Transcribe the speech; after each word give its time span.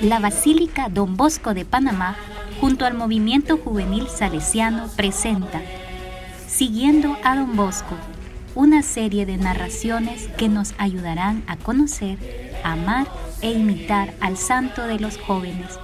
La 0.00 0.18
Basílica 0.18 0.88
Don 0.88 1.16
Bosco 1.16 1.52
de 1.52 1.66
Panamá, 1.66 2.16
junto 2.58 2.86
al 2.86 2.94
movimiento 2.94 3.58
juvenil 3.58 4.08
salesiano, 4.08 4.88
presenta 4.96 5.60
Siguiendo 6.46 7.16
a 7.22 7.36
Don 7.36 7.54
Bosco, 7.54 7.96
una 8.54 8.82
serie 8.82 9.26
de 9.26 9.36
narraciones 9.36 10.28
que 10.38 10.48
nos 10.48 10.74
ayudarán 10.78 11.42
a 11.46 11.56
conocer, 11.56 12.18
amar 12.64 13.08
e 13.42 13.52
imitar 13.52 14.14
al 14.20 14.38
santo 14.38 14.86
de 14.86 14.98
los 14.98 15.18
jóvenes. 15.18 15.78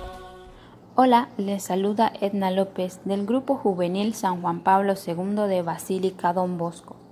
Hola, 0.94 1.28
les 1.36 1.64
saluda 1.64 2.12
Edna 2.20 2.50
López 2.50 3.00
del 3.04 3.26
Grupo 3.26 3.56
Juvenil 3.56 4.14
San 4.14 4.40
Juan 4.40 4.60
Pablo 4.60 4.94
II 4.94 5.46
de 5.48 5.62
Basílica 5.62 6.32
Don 6.32 6.56
Bosco. 6.56 7.09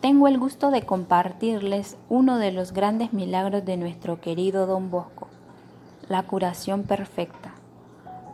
Tengo 0.00 0.28
el 0.28 0.38
gusto 0.38 0.70
de 0.70 0.86
compartirles 0.86 1.98
uno 2.08 2.38
de 2.38 2.52
los 2.52 2.72
grandes 2.72 3.12
milagros 3.12 3.66
de 3.66 3.76
nuestro 3.76 4.18
querido 4.18 4.66
Don 4.66 4.90
Bosco, 4.90 5.28
la 6.08 6.22
curación 6.22 6.84
perfecta. 6.84 7.52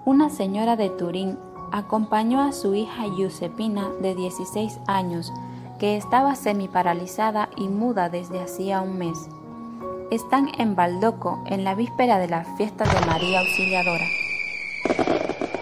Una 0.05 0.31
señora 0.31 0.77
de 0.77 0.91
Turín 0.91 1.37
acompañó 1.73 2.41
a 2.41 2.53
su 2.53 2.77
hija 2.77 3.07
Giuseppina 3.17 3.89
de 4.01 4.15
16 4.15 4.79
años 4.87 5.33
que 5.81 5.97
estaba 5.97 6.37
semiparalizada 6.37 7.49
y 7.57 7.67
muda 7.67 8.11
desde 8.11 8.41
hacía 8.41 8.81
un 8.81 8.97
mes. 8.99 9.19
Están 10.13 10.53
en 10.59 10.77
Baldoco 10.77 11.43
en 11.47 11.65
la 11.65 11.75
víspera 11.75 12.19
de 12.19 12.29
la 12.29 12.45
fiesta 12.57 12.85
de 12.85 13.07
María 13.07 13.41
Auxiliadora. 13.41 14.07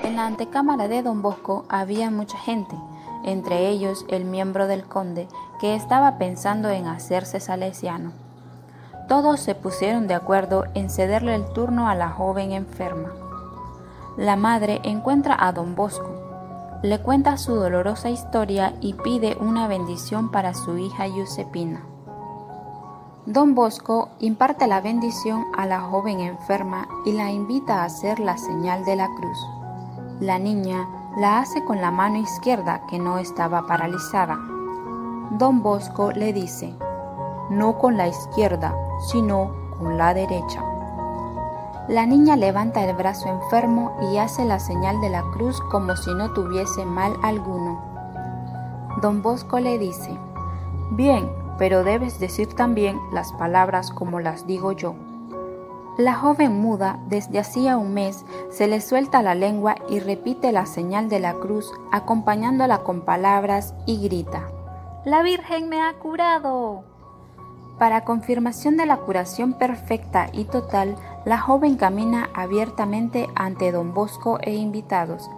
En 0.02 0.16
la 0.16 0.26
antecámara 0.26 0.86
de 0.86 1.02
don 1.02 1.22
Bosco 1.22 1.64
había 1.70 2.10
mucha 2.10 2.36
gente, 2.36 2.76
entre 3.24 3.68
ellos 3.68 4.04
el 4.08 4.24
miembro 4.24 4.66
del 4.66 4.84
conde 4.84 5.28
que 5.60 5.74
estaba 5.74 6.18
pensando 6.18 6.68
en 6.70 6.86
hacerse 6.86 7.40
salesiano. 7.40 8.12
Todos 9.08 9.40
se 9.40 9.54
pusieron 9.54 10.06
de 10.06 10.14
acuerdo 10.14 10.64
en 10.74 10.90
cederle 10.90 11.34
el 11.34 11.44
turno 11.52 11.88
a 11.88 11.94
la 11.94 12.10
joven 12.10 12.52
enferma. 12.52 13.10
La 14.16 14.36
madre 14.36 14.80
encuentra 14.84 15.36
a 15.38 15.52
don 15.52 15.74
Bosco, 15.74 16.24
le 16.82 17.00
cuenta 17.00 17.36
su 17.38 17.54
dolorosa 17.54 18.10
historia 18.10 18.74
y 18.80 18.92
pide 18.92 19.36
una 19.40 19.68
bendición 19.68 20.30
para 20.30 20.54
su 20.54 20.76
hija 20.78 21.06
Giuseppina. 21.06 21.82
Don 23.26 23.54
Bosco 23.54 24.10
imparte 24.20 24.66
la 24.66 24.82
bendición 24.82 25.46
a 25.56 25.64
la 25.64 25.80
joven 25.80 26.20
enferma 26.20 26.86
y 27.06 27.12
la 27.12 27.30
invita 27.30 27.80
a 27.80 27.84
hacer 27.84 28.20
la 28.20 28.36
señal 28.36 28.84
de 28.84 28.96
la 28.96 29.08
cruz. 29.16 29.38
La 30.20 30.38
niña 30.38 30.86
la 31.16 31.38
hace 31.38 31.64
con 31.64 31.80
la 31.80 31.90
mano 31.90 32.18
izquierda 32.18 32.86
que 32.88 32.98
no 32.98 33.18
estaba 33.18 33.66
paralizada. 33.66 34.36
Don 35.30 35.62
Bosco 35.62 36.10
le 36.10 36.32
dice, 36.32 36.74
no 37.50 37.78
con 37.78 37.96
la 37.96 38.08
izquierda, 38.08 38.74
sino 39.10 39.52
con 39.78 39.96
la 39.96 40.12
derecha. 40.12 40.62
La 41.88 42.06
niña 42.06 42.36
levanta 42.36 42.82
el 42.82 42.96
brazo 42.96 43.28
enfermo 43.28 43.96
y 44.10 44.16
hace 44.16 44.44
la 44.44 44.58
señal 44.58 45.00
de 45.00 45.10
la 45.10 45.22
cruz 45.34 45.60
como 45.70 45.94
si 45.96 46.12
no 46.14 46.32
tuviese 46.32 46.84
mal 46.84 47.16
alguno. 47.22 47.80
Don 49.00 49.22
Bosco 49.22 49.60
le 49.60 49.78
dice, 49.78 50.18
Bien, 50.90 51.30
pero 51.58 51.84
debes 51.84 52.18
decir 52.18 52.54
también 52.54 52.98
las 53.12 53.32
palabras 53.34 53.90
como 53.90 54.18
las 54.18 54.46
digo 54.46 54.72
yo. 54.72 54.94
La 55.96 56.14
joven 56.14 56.60
muda, 56.60 56.98
desde 57.06 57.38
hacía 57.38 57.76
un 57.76 57.94
mes, 57.94 58.24
se 58.50 58.66
le 58.66 58.80
suelta 58.80 59.22
la 59.22 59.36
lengua 59.36 59.76
y 59.88 60.00
repite 60.00 60.50
la 60.50 60.66
señal 60.66 61.08
de 61.08 61.20
la 61.20 61.34
cruz, 61.34 61.72
acompañándola 61.92 62.78
con 62.78 63.02
palabras 63.02 63.74
y 63.86 64.02
grita, 64.02 64.48
La 65.04 65.22
Virgen 65.22 65.68
me 65.68 65.80
ha 65.80 65.92
curado. 65.94 66.82
Para 67.78 68.04
confirmación 68.04 68.76
de 68.76 68.86
la 68.86 68.96
curación 68.96 69.52
perfecta 69.52 70.30
y 70.32 70.46
total, 70.46 70.96
la 71.24 71.38
joven 71.38 71.76
camina 71.76 72.28
abiertamente 72.34 73.28
ante 73.36 73.70
don 73.70 73.94
Bosco 73.94 74.40
e 74.42 74.52
invitados. 74.54 75.30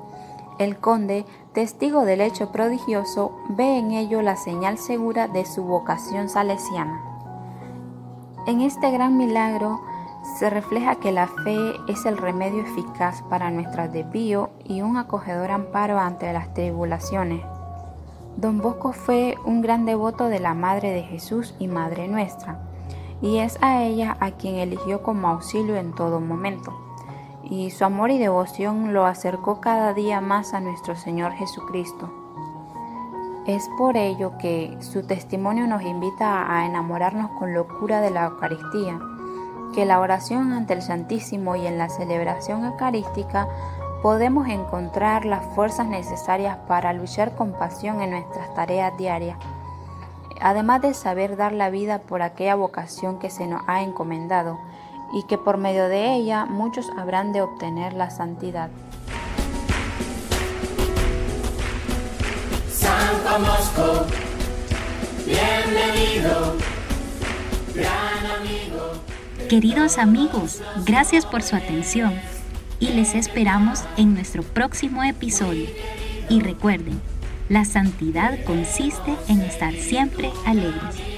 El 0.58 0.78
conde, 0.78 1.26
testigo 1.52 2.06
del 2.06 2.22
hecho 2.22 2.50
prodigioso, 2.50 3.32
ve 3.50 3.76
en 3.76 3.90
ello 3.90 4.22
la 4.22 4.36
señal 4.36 4.78
segura 4.78 5.28
de 5.28 5.44
su 5.44 5.64
vocación 5.64 6.30
salesiana. 6.30 7.02
En 8.46 8.62
este 8.62 8.90
gran 8.90 9.18
milagro 9.18 9.80
se 10.38 10.50
refleja 10.50 10.96
que 10.96 11.12
la 11.12 11.28
fe 11.28 11.72
es 11.88 12.04
el 12.04 12.18
remedio 12.18 12.62
eficaz 12.62 13.22
para 13.30 13.50
nuestro 13.50 13.88
desvío 13.88 14.50
y 14.64 14.82
un 14.82 14.96
acogedor 14.96 15.50
amparo 15.50 15.98
ante 15.98 16.32
las 16.32 16.52
tribulaciones. 16.52 17.42
Don 18.36 18.58
Bosco 18.58 18.92
fue 18.92 19.36
un 19.46 19.62
gran 19.62 19.86
devoto 19.86 20.28
de 20.28 20.40
la 20.40 20.52
Madre 20.52 20.90
de 20.90 21.02
Jesús 21.02 21.54
y 21.58 21.68
Madre 21.68 22.06
nuestra 22.08 22.58
y 23.22 23.38
es 23.38 23.56
a 23.62 23.82
ella 23.82 24.16
a 24.20 24.32
quien 24.32 24.56
eligió 24.56 25.02
como 25.02 25.28
auxilio 25.28 25.76
en 25.76 25.94
todo 25.94 26.20
momento. 26.20 26.74
Y 27.42 27.70
su 27.70 27.84
amor 27.84 28.10
y 28.10 28.18
devoción 28.18 28.92
lo 28.92 29.06
acercó 29.06 29.60
cada 29.60 29.94
día 29.94 30.20
más 30.20 30.52
a 30.52 30.60
nuestro 30.60 30.96
Señor 30.96 31.32
Jesucristo. 31.32 32.10
Es 33.46 33.70
por 33.78 33.96
ello 33.96 34.36
que 34.38 34.76
su 34.80 35.06
testimonio 35.06 35.66
nos 35.66 35.82
invita 35.82 36.52
a 36.52 36.66
enamorarnos 36.66 37.30
con 37.38 37.54
locura 37.54 38.00
de 38.00 38.10
la 38.10 38.26
Eucaristía, 38.26 39.00
que 39.76 39.84
la 39.84 40.00
oración 40.00 40.52
ante 40.52 40.74
el 40.74 40.82
Santísimo 40.82 41.54
y 41.54 41.68
en 41.68 41.78
la 41.78 41.88
celebración 41.88 42.64
eucarística 42.64 43.46
podemos 44.02 44.48
encontrar 44.48 45.24
las 45.24 45.44
fuerzas 45.54 45.86
necesarias 45.86 46.56
para 46.66 46.92
luchar 46.92 47.36
con 47.36 47.52
pasión 47.52 48.00
en 48.00 48.10
nuestras 48.10 48.52
tareas 48.54 48.96
diarias 48.98 49.38
además 50.40 50.82
de 50.82 50.94
saber 50.94 51.36
dar 51.36 51.52
la 51.52 51.70
vida 51.70 51.98
por 51.98 52.22
aquella 52.22 52.54
vocación 52.54 53.18
que 53.18 53.30
se 53.30 53.46
nos 53.46 53.62
ha 53.66 53.82
encomendado 53.82 54.58
y 55.12 55.22
que 55.24 55.38
por 55.38 55.56
medio 55.56 55.88
de 55.88 56.14
ella 56.14 56.46
muchos 56.46 56.90
habrán 56.96 57.32
de 57.32 57.42
obtener 57.42 57.92
la 57.92 58.10
santidad. 58.10 58.70
San 62.72 63.42
Mosco, 63.42 64.06
bienvenido, 65.26 66.56
gran 67.74 68.40
amigo. 68.40 69.05
Queridos 69.48 69.98
amigos, 69.98 70.60
gracias 70.84 71.24
por 71.24 71.40
su 71.40 71.54
atención 71.54 72.12
y 72.80 72.88
les 72.88 73.14
esperamos 73.14 73.84
en 73.96 74.12
nuestro 74.12 74.42
próximo 74.42 75.04
episodio. 75.04 75.66
Y 76.28 76.40
recuerden, 76.40 77.00
la 77.48 77.64
santidad 77.64 78.42
consiste 78.44 79.14
en 79.28 79.42
estar 79.42 79.72
siempre 79.74 80.32
alegres. 80.44 81.15